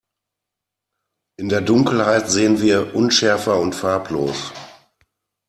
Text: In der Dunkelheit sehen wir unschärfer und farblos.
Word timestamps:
In 1.37 1.47
der 1.49 1.61
Dunkelheit 1.61 2.27
sehen 2.31 2.59
wir 2.59 2.95
unschärfer 2.95 3.59
und 3.59 3.75
farblos. 3.75 4.51